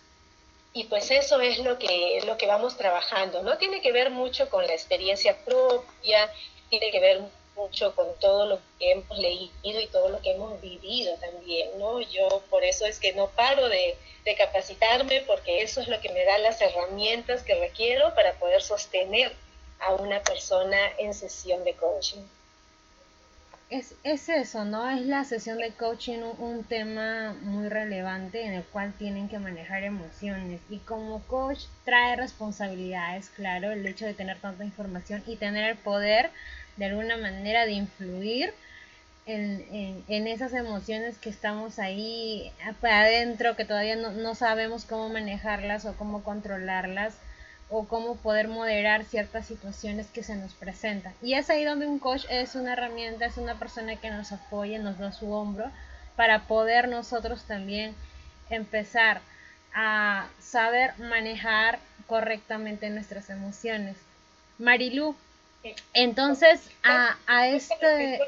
y 0.75 0.85
pues 0.85 1.11
eso 1.11 1.41
es 1.41 1.59
lo 1.61 1.79
que, 1.79 2.21
lo 2.27 2.37
que 2.37 2.47
vamos 2.47 2.77
trabajando, 2.77 3.43
¿no? 3.43 3.57
Tiene 3.57 3.81
que 3.81 3.93
ver 3.93 4.11
mucho 4.11 4.51
con 4.51 4.67
la 4.67 4.75
experiencia 4.75 5.37
propia, 5.45 6.31
tiene 6.69 6.91
que 6.91 7.01
ver 7.01 7.23
mucho 7.59 7.95
con 7.95 8.07
todo 8.21 8.47
lo 8.47 8.61
que 8.79 8.93
hemos 8.93 9.19
leído 9.19 9.51
y 9.81 9.87
todo 9.89 10.09
lo 10.09 10.21
que 10.23 10.31
hemos 10.31 10.61
vivido 10.61 11.15
también, 11.17 11.79
¿no? 11.79 12.01
Yo 12.01 12.43
por 12.49 12.65
eso 12.65 12.87
es 12.87 12.99
que 12.99 13.13
no 13.13 13.29
paro 13.29 13.69
de, 13.69 13.97
capacitarme 14.37 15.23
porque 15.27 15.63
eso 15.63 15.81
es 15.81 15.89
lo 15.89 15.99
que 16.03 16.11
me 16.11 16.23
da 16.23 16.37
las 16.37 16.61
herramientas 16.61 17.43
que 17.43 17.55
requiero 17.55 18.15
para 18.15 18.35
poder 18.35 18.61
sostener 18.61 19.33
a 19.81 19.95
una 19.95 20.23
persona 20.23 20.77
en 20.99 21.15
sesión 21.15 21.65
de 21.65 21.73
coaching. 21.73 22.21
Es, 23.71 23.95
es 24.03 24.29
eso, 24.29 24.67
¿no? 24.67 24.89
Es 24.91 25.01
la 25.07 25.25
sesión 25.25 25.57
de 25.57 25.71
coaching 25.71 26.19
un, 26.19 26.41
un, 26.43 26.65
tema 26.65 27.35
muy 27.41 27.71
relevante 27.71 28.43
en 28.43 28.53
el 28.53 28.65
cual 28.65 28.93
tienen 28.99 29.31
que 29.31 29.39
manejar 29.39 29.83
emociones. 29.83 30.61
Y 30.69 30.79
como 30.81 31.23
coach 31.23 31.61
trae 31.87 32.15
responsabilidades, 32.17 33.31
claro, 33.31 33.73
el 33.73 33.87
hecho 33.87 34.05
de 34.05 34.13
tener 34.13 34.39
tanta 34.41 34.63
información 34.63 35.23
y 35.27 35.37
tener 35.37 35.71
el 35.71 35.79
poder 35.79 36.31
de 36.79 36.87
alguna 36.87 37.17
manera 37.17 37.67
de 37.67 37.73
influir 37.73 38.55
en, 39.27 40.05
en, 40.09 40.27
esas 40.27 40.55
emociones 40.55 41.19
que 41.19 41.29
estamos 41.29 41.79
ahí 41.79 42.51
adentro, 42.83 43.57
que 43.57 43.67
todavía 43.67 43.97
no, 43.97 44.13
no 44.13 44.35
sabemos 44.35 44.87
cómo 44.87 45.11
manejarlas 45.11 45.85
o 45.85 45.95
cómo 45.97 46.23
controlarlas 46.23 47.15
o 47.69 47.87
cómo 47.87 48.17
poder 48.17 48.49
moderar 48.49 49.05
ciertas 49.05 49.47
situaciones 49.47 50.07
que 50.07 50.23
se 50.23 50.37
nos 50.37 50.55
presentan. 50.55 51.13
Y 51.21 51.35
es 51.35 51.51
ahí 51.51 51.65
donde 51.65 51.87
un 51.87 51.99
coach 51.99 52.25
es 52.31 52.55
una 52.55 52.73
herramienta, 52.73 53.27
es 53.27 53.37
una 53.37 53.59
persona 53.59 53.97
que 53.97 54.11
nos 54.11 54.33
apoya, 54.33 54.79
nos 54.79 54.99
da 54.99 55.13
su 55.13 55.31
hombro 55.31 55.71
para 56.17 56.47
poder 56.47 56.89
nosotros 56.89 57.45
también 57.45 57.95
empezar 58.49 59.21
a 59.75 60.27
saber 60.41 60.99
manejar 60.99 61.79
correctamente 62.07 62.89
nuestras 62.89 63.29
emociones. 63.29 63.97
Entonces 65.93 66.61
a, 66.83 67.17
a 67.27 67.49
este... 67.49 68.21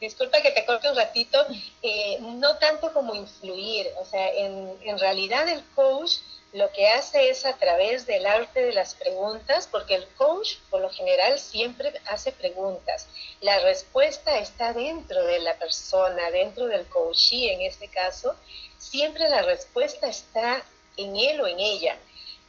Disculpa 0.00 0.42
que 0.42 0.50
te 0.50 0.66
corte 0.66 0.90
un 0.90 0.96
ratito, 0.96 1.46
eh, 1.80 2.18
no 2.20 2.56
tanto 2.58 2.92
como 2.92 3.14
influir, 3.14 3.86
o 4.00 4.04
sea, 4.04 4.30
en, 4.34 4.76
en 4.82 4.98
realidad 4.98 5.48
el 5.48 5.62
coach 5.76 6.16
lo 6.52 6.70
que 6.72 6.88
hace 6.88 7.30
es 7.30 7.46
a 7.46 7.56
través 7.56 8.04
del 8.04 8.26
arte 8.26 8.62
de 8.62 8.72
las 8.72 8.94
preguntas, 8.94 9.68
porque 9.70 9.94
el 9.94 10.06
coach 10.16 10.56
por 10.70 10.80
lo 10.80 10.90
general 10.90 11.38
siempre 11.38 11.92
hace 12.10 12.32
preguntas. 12.32 13.06
La 13.40 13.60
respuesta 13.60 14.38
está 14.38 14.72
dentro 14.72 15.24
de 15.24 15.38
la 15.38 15.54
persona, 15.54 16.30
dentro 16.30 16.66
del 16.66 16.84
coachee 16.86 17.52
en 17.52 17.62
este 17.62 17.88
caso, 17.88 18.34
siempre 18.78 19.28
la 19.28 19.42
respuesta 19.42 20.08
está 20.08 20.62
en 20.96 21.16
él 21.16 21.40
o 21.40 21.46
en 21.46 21.60
ella. 21.60 21.96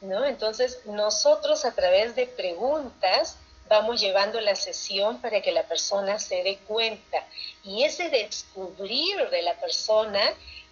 ¿No? 0.04 0.26
Entonces 0.26 0.80
nosotros 0.86 1.66
a 1.66 1.74
través 1.74 2.16
de 2.16 2.28
preguntas 2.28 3.38
vamos 3.70 4.02
llevando 4.02 4.40
la 4.42 4.56
sesión 4.56 5.22
para 5.22 5.42
que 5.42 5.52
la 5.52 5.64
persona 5.64 6.20
se 6.20 6.44
dé 6.44 6.58
cuenta. 6.68 7.26
Y 7.64 7.84
ese 7.84 8.10
descubrir 8.10 9.30
de 9.30 9.42
la 9.42 9.54
persona 9.56 10.22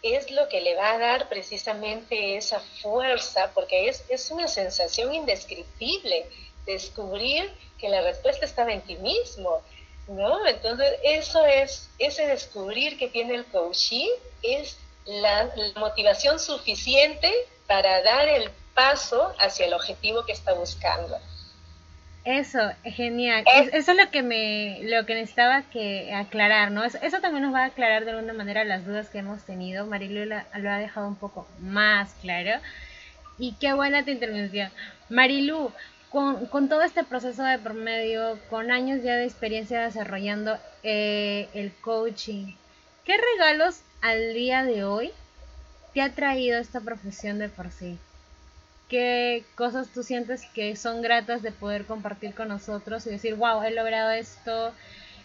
es 0.03 0.29
lo 0.31 0.47
que 0.49 0.61
le 0.61 0.75
va 0.75 0.91
a 0.91 0.97
dar 0.97 1.29
precisamente 1.29 2.35
esa 2.35 2.59
fuerza, 2.81 3.51
porque 3.53 3.87
es, 3.87 4.03
es 4.09 4.29
una 4.31 4.47
sensación 4.47 5.13
indescriptible 5.13 6.25
descubrir 6.65 7.51
que 7.79 7.89
la 7.89 8.01
respuesta 8.01 8.45
estaba 8.45 8.73
en 8.73 8.81
ti 8.81 8.95
mismo, 8.97 9.61
¿no? 10.07 10.45
Entonces, 10.45 10.95
eso 11.03 11.45
es, 11.45 11.89
ese 11.97 12.27
descubrir 12.27 12.97
que 12.97 13.07
tiene 13.07 13.35
el 13.35 13.45
coaching 13.45 14.09
es 14.43 14.77
la, 15.05 15.45
la 15.55 15.79
motivación 15.79 16.39
suficiente 16.39 17.31
para 17.67 18.01
dar 18.03 18.27
el 18.27 18.51
paso 18.73 19.33
hacia 19.39 19.65
el 19.65 19.73
objetivo 19.73 20.25
que 20.25 20.31
está 20.31 20.53
buscando. 20.53 21.17
Eso, 22.23 22.59
genial. 22.83 23.43
eso 23.73 23.91
es 23.91 23.97
lo 23.97 24.11
que 24.11 24.21
me, 24.21 24.79
lo 24.83 25.05
que 25.07 25.15
necesitaba 25.15 25.63
que 25.63 26.13
aclarar, 26.13 26.69
¿no? 26.69 26.83
Eso, 26.83 27.19
también 27.19 27.43
nos 27.43 27.53
va 27.53 27.63
a 27.63 27.65
aclarar 27.67 28.05
de 28.05 28.11
alguna 28.11 28.33
manera 28.33 28.63
las 28.63 28.85
dudas 28.85 29.09
que 29.09 29.19
hemos 29.19 29.43
tenido. 29.43 29.87
Marilu 29.87 30.25
lo 30.25 30.35
ha 30.69 30.77
dejado 30.77 31.07
un 31.07 31.15
poco 31.15 31.47
más 31.59 32.13
claro. 32.21 32.61
Y 33.39 33.53
qué 33.53 33.73
buena 33.73 34.05
tu 34.05 34.11
intervención. 34.11 34.69
Marilu, 35.09 35.71
con, 36.11 36.45
con 36.47 36.69
todo 36.69 36.83
este 36.83 37.03
proceso 37.03 37.43
de 37.43 37.57
promedio, 37.57 38.37
con 38.51 38.69
años 38.69 39.01
ya 39.01 39.15
de 39.15 39.25
experiencia 39.25 39.81
desarrollando 39.81 40.59
eh, 40.83 41.49
el 41.55 41.73
coaching, 41.81 42.53
¿qué 43.03 43.15
regalos 43.17 43.81
al 44.01 44.35
día 44.35 44.63
de 44.63 44.83
hoy 44.83 45.11
te 45.95 46.03
ha 46.03 46.13
traído 46.13 46.59
esta 46.59 46.81
profesión 46.81 47.39
de 47.39 47.49
por 47.49 47.71
sí? 47.71 47.97
Qué 48.91 49.45
cosas 49.55 49.87
tú 49.93 50.03
sientes 50.03 50.41
que 50.53 50.75
son 50.75 51.01
gratas 51.01 51.41
de 51.41 51.53
poder 51.53 51.85
compartir 51.85 52.35
con 52.35 52.49
nosotros 52.49 53.07
y 53.07 53.11
decir, 53.11 53.35
wow, 53.35 53.63
he 53.63 53.71
logrado 53.71 54.11
esto, 54.11 54.73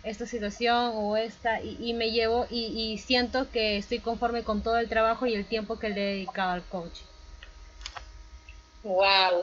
esta 0.04 0.24
situación 0.24 0.92
o 0.94 1.16
esta, 1.16 1.60
y, 1.60 1.92
me 1.92 2.12
llevo 2.12 2.46
y, 2.48 2.96
siento 2.98 3.50
que 3.50 3.76
estoy 3.76 3.98
conforme 3.98 4.44
con 4.44 4.62
todo 4.62 4.78
el 4.78 4.88
trabajo 4.88 5.26
y 5.26 5.34
el 5.34 5.48
tiempo 5.48 5.80
que 5.80 5.88
le 5.88 6.00
he 6.00 6.14
dedicado 6.14 6.52
al 6.52 6.62
coach. 6.68 7.00
Wow, 8.84 9.42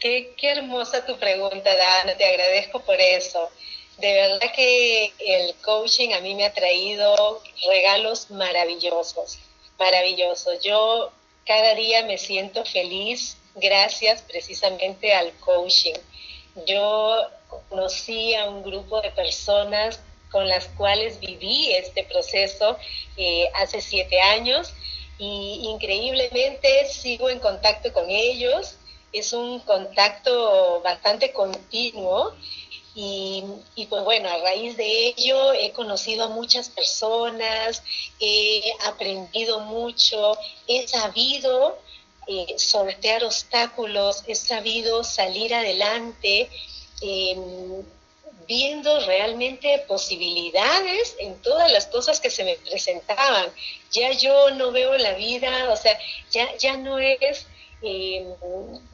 qué, 0.00 0.34
qué 0.36 0.50
hermosa 0.50 1.06
tu 1.06 1.16
pregunta, 1.16 1.76
Dana, 1.76 2.16
te 2.16 2.26
agradezco 2.26 2.80
por 2.80 3.00
eso. 3.00 3.50
De 3.98 4.12
verdad 4.14 4.52
que 4.52 5.12
el 5.20 5.54
coaching 5.64 6.12
a 6.14 6.20
mí 6.20 6.34
me 6.34 6.44
ha 6.44 6.52
traído 6.52 7.40
regalos 7.68 8.32
maravillosos, 8.32 9.38
maravillosos. 9.78 10.60
Yo 10.60 11.12
cada 11.46 11.76
día 11.76 12.04
me 12.04 12.18
siento 12.18 12.64
feliz 12.64 13.36
gracias 13.54 14.22
precisamente 14.22 15.12
al 15.12 15.32
coaching. 15.40 15.94
Yo 16.66 17.16
conocí 17.68 18.34
a 18.34 18.48
un 18.48 18.62
grupo 18.62 19.00
de 19.00 19.10
personas 19.10 20.00
con 20.30 20.48
las 20.48 20.66
cuales 20.68 21.18
viví 21.20 21.72
este 21.72 22.04
proceso 22.04 22.76
eh, 23.16 23.50
hace 23.54 23.80
siete 23.80 24.20
años 24.20 24.72
y 25.18 25.60
increíblemente 25.64 26.86
sigo 26.86 27.28
en 27.30 27.40
contacto 27.40 27.92
con 27.92 28.08
ellos. 28.08 28.76
Es 29.12 29.32
un 29.32 29.60
contacto 29.60 30.80
bastante 30.82 31.32
continuo 31.32 32.32
y, 32.94 33.44
y, 33.74 33.86
pues 33.86 34.04
bueno, 34.04 34.28
a 34.28 34.38
raíz 34.38 34.76
de 34.76 35.08
ello 35.08 35.52
he 35.52 35.72
conocido 35.72 36.24
a 36.24 36.28
muchas 36.28 36.68
personas, 36.68 37.82
he 38.20 38.62
aprendido 38.86 39.60
mucho, 39.60 40.36
he 40.66 40.86
sabido 40.86 41.78
eh, 42.26 42.54
sortear 42.58 43.24
obstáculos, 43.24 44.24
he 44.26 44.34
sabido 44.34 45.02
salir 45.04 45.54
adelante, 45.54 46.50
em, 47.00 47.82
viendo 48.46 49.00
realmente 49.06 49.84
posibilidades 49.86 51.16
en 51.18 51.40
todas 51.40 51.70
las 51.72 51.86
cosas 51.86 52.20
que 52.20 52.30
se 52.30 52.44
me 52.44 52.56
presentaban. 52.56 53.46
Ya 53.92 54.12
yo 54.12 54.50
no 54.50 54.72
veo 54.72 54.96
la 54.98 55.14
vida, 55.14 55.70
o 55.72 55.76
sea, 55.76 55.98
ya, 56.30 56.56
ya 56.56 56.76
no 56.76 56.98
es... 56.98 57.46
Em, 57.82 58.26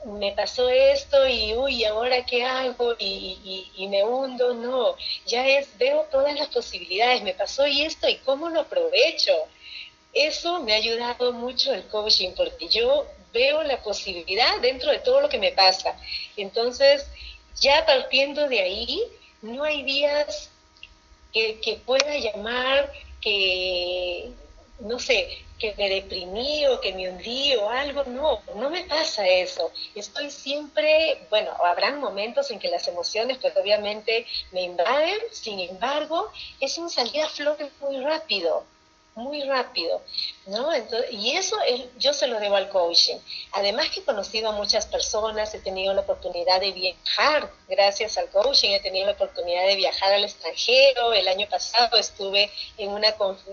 me 0.04 0.32
pasó 0.32 0.68
esto 0.68 1.26
y 1.26 1.54
uy, 1.54 1.84
ahora 1.84 2.24
qué 2.24 2.44
hago 2.44 2.94
y, 2.98 3.68
y, 3.76 3.88
me 3.88 4.04
hundo, 4.04 4.54
no, 4.54 4.94
ya 5.26 5.44
es, 5.44 5.76
veo 5.76 6.06
todas 6.12 6.38
las 6.38 6.48
posibilidades, 6.48 7.22
me 7.22 7.34
pasó 7.34 7.66
y 7.66 7.82
esto 7.82 8.08
y 8.08 8.16
cómo 8.18 8.48
lo 8.48 8.60
aprovecho. 8.60 9.32
Eso 10.16 10.62
me 10.62 10.72
ha 10.72 10.76
ayudado 10.76 11.30
mucho 11.34 11.74
el 11.74 11.86
coaching 11.88 12.30
porque 12.34 12.68
yo 12.68 13.06
veo 13.34 13.62
la 13.64 13.82
posibilidad 13.82 14.58
dentro 14.62 14.90
de 14.90 15.00
todo 15.00 15.20
lo 15.20 15.28
que 15.28 15.38
me 15.38 15.52
pasa. 15.52 15.94
Entonces, 16.38 17.06
ya 17.60 17.84
partiendo 17.84 18.48
de 18.48 18.60
ahí, 18.60 19.02
no 19.42 19.62
hay 19.62 19.82
días 19.82 20.48
que, 21.34 21.78
pueda 21.84 22.16
llamar 22.16 22.90
que, 23.20 24.30
no 24.80 24.98
sé, 24.98 25.44
que 25.58 25.74
me 25.76 25.90
deprimí 25.90 26.66
o 26.66 26.80
que 26.80 26.94
me 26.94 27.10
hundí 27.10 27.54
o 27.56 27.68
algo, 27.68 28.04
no, 28.04 28.40
no 28.54 28.70
me 28.70 28.84
pasa 28.84 29.28
eso. 29.28 29.70
Estoy 29.94 30.30
siempre, 30.30 31.26
bueno, 31.28 31.50
habrán 31.62 32.00
momentos 32.00 32.50
en 32.50 32.58
que 32.58 32.68
las 32.68 32.88
emociones 32.88 33.36
pues 33.36 33.54
obviamente 33.54 34.26
me 34.50 34.62
invaden, 34.62 35.18
sin 35.30 35.60
embargo, 35.60 36.30
es 36.58 36.78
un 36.78 36.88
salir 36.88 37.20
a 37.20 37.28
flote 37.28 37.70
muy 37.80 37.98
rápido 38.00 38.64
muy 39.16 39.42
rápido, 39.44 40.02
¿no? 40.44 40.68
y 41.10 41.32
eso 41.32 41.56
yo 41.98 42.12
se 42.12 42.26
lo 42.26 42.38
debo 42.38 42.56
al 42.56 42.68
coaching. 42.68 43.16
Además 43.52 43.88
que 43.88 44.00
he 44.00 44.04
conocido 44.04 44.50
a 44.50 44.52
muchas 44.52 44.84
personas, 44.84 45.54
he 45.54 45.58
tenido 45.58 45.94
la 45.94 46.02
oportunidad 46.02 46.60
de 46.60 46.72
viajar 46.72 47.50
gracias 47.66 48.18
al 48.18 48.28
coaching, 48.28 48.70
he 48.70 48.80
tenido 48.80 49.06
la 49.06 49.12
oportunidad 49.12 49.66
de 49.66 49.76
viajar 49.76 50.12
al 50.12 50.22
extranjero. 50.22 51.14
El 51.14 51.28
año 51.28 51.48
pasado 51.48 51.96
estuve 51.96 52.50
en 52.76 52.90
una, 52.90 53.08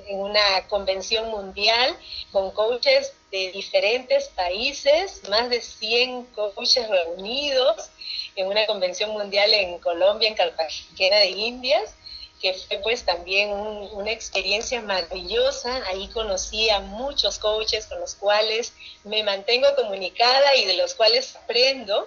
en 0.08 0.20
una 0.20 0.67
convención 0.67 1.29
mundial 1.29 1.98
con 2.34 2.51
coaches 2.51 3.13
de 3.32 3.53
diferentes 3.53 4.27
países, 4.29 5.22
más 5.29 5.50
de 5.50 5.62
100 5.62 6.25
coaches 6.25 6.89
reunidos 6.89 7.89
en 8.36 8.48
una 8.48 8.65
convención 8.65 9.12
mundial 9.12 9.53
en 9.53 9.79
Colombia, 9.79 10.27
en 10.27 10.36
Cartagena 10.36 11.20
de 11.20 11.29
Indias 11.29 11.96
que 12.43 12.53
fue 12.53 12.79
pues 12.79 13.05
también 13.05 13.51
una 13.51 14.12
experiencia 14.12 14.81
maravillosa. 14.81 15.81
Ahí 15.88 16.09
conocí 16.09 16.69
a 16.69 16.81
muchos 16.81 17.39
coaches 17.39 17.88
con 17.88 18.01
los 18.01 18.15
cuales 18.15 18.73
me 19.05 19.23
mantengo 19.23 19.73
comunicada 19.77 20.53
y 20.57 20.65
de 20.65 20.75
los 20.75 20.93
cuales 20.93 21.38
aprendo. 21.38 22.05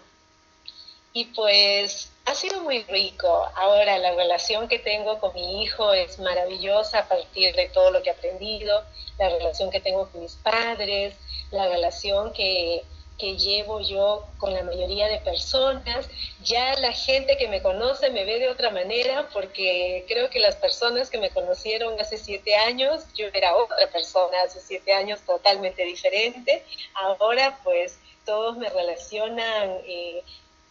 Y 1.14 1.24
pues 1.24 2.10
ha 2.26 2.34
sido 2.34 2.60
muy 2.60 2.82
rico. 2.82 3.48
Ahora 3.56 3.96
la 3.96 4.12
relación 4.14 4.68
que 4.68 4.78
tengo 4.78 5.18
con 5.20 5.32
mi 5.32 5.62
hijo 5.62 5.94
es 5.94 6.18
maravillosa 6.18 6.98
a 6.98 7.08
partir 7.08 7.56
de 7.56 7.70
todo 7.70 7.90
lo 7.90 8.02
que 8.02 8.10
he 8.10 8.12
aprendido, 8.12 8.84
la 9.18 9.30
relación 9.30 9.70
que 9.70 9.80
tengo 9.80 10.10
con 10.10 10.20
mis 10.20 10.34
padres, 10.34 11.14
la 11.50 11.66
relación 11.66 12.34
que 12.34 12.84
que 13.18 13.36
llevo 13.36 13.80
yo 13.80 14.26
con 14.38 14.52
la 14.52 14.62
mayoría 14.62 15.08
de 15.08 15.18
personas. 15.20 16.08
Ya 16.42 16.74
la 16.78 16.92
gente 16.92 17.36
que 17.36 17.48
me 17.48 17.62
conoce 17.62 18.10
me 18.10 18.24
ve 18.24 18.38
de 18.38 18.48
otra 18.48 18.70
manera 18.70 19.28
porque 19.32 20.04
creo 20.06 20.30
que 20.30 20.40
las 20.40 20.56
personas 20.56 21.10
que 21.10 21.18
me 21.18 21.30
conocieron 21.30 21.98
hace 22.00 22.18
siete 22.18 22.54
años, 22.54 23.04
yo 23.14 23.26
era 23.32 23.56
otra 23.56 23.90
persona 23.90 24.36
hace 24.44 24.60
siete 24.60 24.92
años 24.92 25.20
totalmente 25.26 25.84
diferente. 25.84 26.64
Ahora 26.94 27.58
pues 27.64 27.98
todos 28.24 28.56
me 28.56 28.68
relacionan 28.68 29.78
eh, 29.86 30.22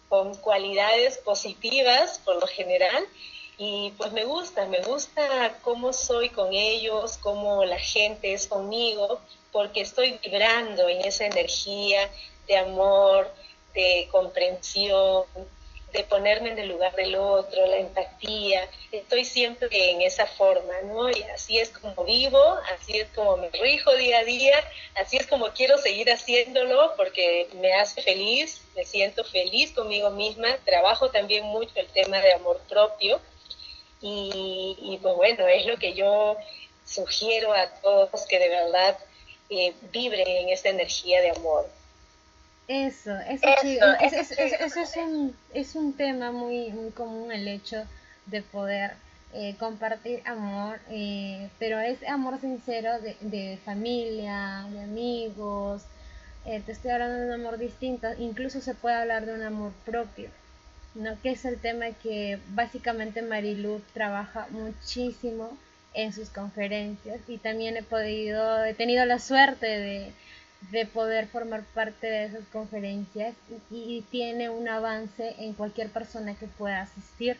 con 0.09 0.35
cualidades 0.35 1.17
positivas 1.19 2.21
por 2.23 2.35
lo 2.35 2.47
general. 2.47 3.05
Y 3.57 3.93
pues 3.97 4.11
me 4.11 4.25
gusta, 4.25 4.65
me 4.65 4.81
gusta 4.81 5.57
cómo 5.61 5.93
soy 5.93 6.29
con 6.29 6.53
ellos, 6.53 7.17
cómo 7.17 7.63
la 7.63 7.79
gente 7.79 8.33
es 8.33 8.47
conmigo, 8.47 9.21
porque 9.53 9.79
estoy 9.79 10.19
vibrando 10.21 10.89
en 10.89 11.05
esa 11.05 11.25
energía, 11.25 12.09
de 12.47 12.57
amor, 12.57 13.31
de 13.73 14.07
comprensión, 14.11 15.25
de 15.95 16.03
ponerme 16.03 16.51
en 16.51 16.59
el 16.59 16.69
lugar 16.69 16.93
del 16.95 17.15
otro, 17.15 17.65
la 17.67 17.77
empatía. 17.77 18.67
Estoy 18.91 19.23
siempre 19.23 19.91
en 19.91 20.01
esa 20.01 20.27
forma, 20.27 20.73
¿no? 20.83 21.09
Y 21.09 21.23
así 21.23 21.57
es 21.57 21.69
como 21.69 22.03
vivo, 22.03 22.41
así 22.73 22.99
es 22.99 23.07
como 23.15 23.37
me 23.37 23.49
rijo 23.49 23.95
día 23.95 24.19
a 24.19 24.23
día, 24.23 24.55
así 24.95 25.17
es 25.17 25.25
como 25.25 25.49
quiero 25.53 25.77
seguir 25.77 26.11
haciéndolo 26.11 26.93
porque 26.97 27.47
me 27.53 27.73
hace 27.73 28.01
feliz, 28.01 28.61
me 28.75 28.83
siento 28.83 29.23
feliz 29.23 29.71
conmigo 29.71 30.09
misma, 30.09 30.57
trabajo 30.65 31.09
también 31.11 31.45
mucho 31.45 31.71
el 31.75 31.87
tema 31.87 32.19
de 32.19 32.33
amor 32.33 32.59
propio 32.67 33.21
y, 34.01 34.99
pues 35.01 35.15
bueno, 35.15 35.47
es 35.47 35.65
lo 35.65 35.77
que 35.77 35.93
yo 35.93 36.37
sugiero 36.85 37.53
a 37.53 37.67
todos 37.81 38.25
que 38.27 38.37
de 38.37 38.49
verdad 38.49 38.99
eh, 39.49 39.73
vibren 39.91 40.27
en 40.27 40.49
esta 40.49 40.69
energía 40.69 41.21
de 41.21 41.31
amor. 41.31 41.67
Eso, 42.67 43.15
eso, 43.29 43.47
eso, 43.47 44.79
es, 44.81 44.97
un, 44.97 45.35
es 45.53 45.75
un 45.75 45.93
tema 45.93 46.31
muy, 46.31 46.69
muy 46.69 46.89
común 46.91 47.31
el 47.31 47.47
hecho 47.47 47.83
de 48.25 48.41
poder 48.41 48.93
eh, 49.33 49.55
compartir 49.59 50.21
amor, 50.25 50.79
eh, 50.89 51.49
pero 51.59 51.79
es 51.79 52.01
amor 52.07 52.39
sincero 52.39 52.99
de, 53.01 53.15
de 53.21 53.59
familia, 53.63 54.65
de 54.71 54.81
amigos, 54.81 55.83
eh, 56.45 56.61
te 56.65 56.71
estoy 56.71 56.91
hablando 56.91 57.17
de 57.17 57.25
un 57.25 57.33
amor 57.33 57.57
distinto, 57.57 58.07
incluso 58.19 58.61
se 58.61 58.75
puede 58.75 58.95
hablar 58.95 59.25
de 59.25 59.33
un 59.33 59.41
amor 59.41 59.71
propio, 59.83 60.29
¿no? 60.93 61.19
que 61.21 61.31
es 61.31 61.43
el 61.43 61.59
tema 61.59 61.87
que 62.01 62.39
básicamente 62.49 63.23
Marilu 63.23 63.81
trabaja 63.93 64.47
muchísimo 64.51 65.57
en 65.95 66.13
sus 66.13 66.29
conferencias 66.29 67.19
y 67.27 67.37
también 67.39 67.77
he 67.77 67.83
podido, 67.83 68.63
he 68.63 68.75
tenido 68.75 69.05
la 69.05 69.17
suerte 69.17 69.65
de 69.65 70.11
de 70.71 70.85
poder 70.85 71.27
formar 71.27 71.63
parte 71.73 72.07
de 72.07 72.25
esas 72.25 72.45
conferencias 72.51 73.35
y, 73.69 74.03
tiene 74.09 74.49
un 74.49 74.67
avance 74.67 75.35
en 75.39 75.53
cualquier 75.53 75.89
persona 75.89 76.35
que 76.35 76.47
pueda 76.47 76.81
asistir. 76.81 77.37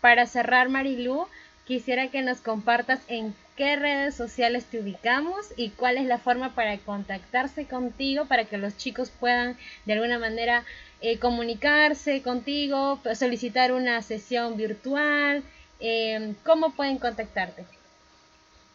Para 0.00 0.26
cerrar, 0.26 0.68
Marilu, 0.68 1.26
quisiera 1.66 2.08
que 2.08 2.22
nos 2.22 2.40
compartas 2.40 3.00
en 3.08 3.34
qué 3.56 3.76
redes 3.76 4.14
sociales 4.14 4.64
te 4.64 4.80
ubicamos 4.80 5.52
y 5.56 5.70
cuál 5.70 5.98
es 5.98 6.06
la 6.06 6.18
forma 6.18 6.54
para 6.54 6.78
contactarse 6.78 7.66
contigo 7.66 8.26
para 8.26 8.44
que 8.44 8.58
los 8.58 8.76
chicos 8.76 9.10
puedan 9.10 9.56
de 9.84 9.92
alguna 9.94 10.18
manera 10.18 10.64
eh, 11.00 11.18
comunicarse 11.18 12.22
contigo, 12.22 13.00
solicitar 13.14 13.72
una 13.72 14.00
sesión 14.02 14.56
virtual. 14.56 15.42
Eh, 15.80 16.34
¿Cómo 16.44 16.72
pueden 16.72 16.98
contactarte? 16.98 17.64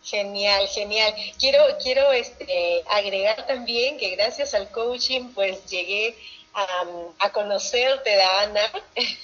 Genial, 0.05 0.67
genial. 0.67 1.15
Quiero, 1.39 1.59
quiero 1.81 2.11
este, 2.11 2.83
agregar 2.89 3.47
también 3.47 3.97
que 3.97 4.11
gracias 4.11 4.53
al 4.53 4.69
coaching 4.69 5.31
pues 5.33 5.65
llegué 5.65 6.15
a, 6.53 7.31
conocerte, 7.31 8.15
Dana. 8.15 8.71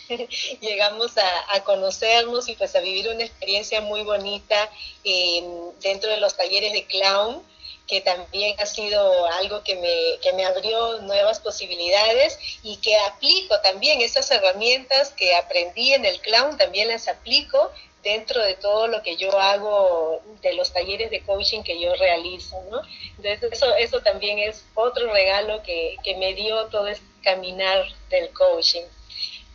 Llegamos 0.59 1.11
a, 1.17 1.63
conocernos 1.63 2.49
y 2.49 2.55
pues 2.55 2.75
a 2.75 2.79
vivir 2.79 3.09
una 3.09 3.23
experiencia 3.23 3.79
muy 3.81 4.01
bonita 4.03 4.69
em, 5.03 5.71
dentro 5.81 6.09
de 6.09 6.17
los 6.17 6.35
talleres 6.35 6.73
de 6.73 6.85
clown 6.85 7.43
que 7.87 8.01
también 8.01 8.57
ha 8.59 8.65
sido 8.65 9.25
algo 9.25 9.63
que 9.63 9.75
me, 9.75 10.19
que 10.21 10.33
me 10.33 10.45
abrió 10.45 10.99
nuevas 11.01 11.41
posibilidades 11.41 12.39
y 12.63 12.77
que 12.77 12.95
aplico 12.97 13.59
también 13.59 13.99
esas 14.01 14.31
herramientas 14.31 15.11
que 15.11 15.35
aprendí 15.35 15.93
en 15.93 16.05
el 16.05 16.21
clown, 16.21 16.57
también 16.57 16.87
las 16.87 17.09
aplico 17.09 17.69
dentro 18.03 18.41
de 18.43 18.55
todo 18.55 18.87
lo 18.87 19.01
que 19.03 19.15
yo 19.15 19.37
hago, 19.39 20.21
de 20.41 20.53
los 20.53 20.73
talleres 20.73 21.11
de 21.11 21.21
coaching 21.21 21.63
que 21.63 21.79
yo 21.79 21.93
realizo, 21.95 22.61
¿no? 22.69 22.81
Entonces 23.17 23.53
eso, 23.53 23.75
eso 23.75 24.01
también 24.01 24.39
es 24.39 24.65
otro 24.73 25.11
regalo 25.11 25.61
que, 25.63 25.95
que 26.03 26.15
me 26.15 26.33
dio 26.33 26.65
todo 26.67 26.87
este 26.87 27.05
caminar 27.21 27.85
del 28.09 28.29
coaching. 28.33 28.83